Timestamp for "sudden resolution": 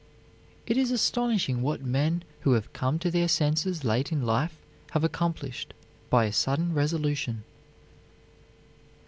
6.33-7.43